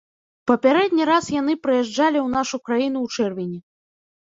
[0.51, 3.59] Папярэдні раз яны прыязджалі ў нашу краіну ў чэрвені.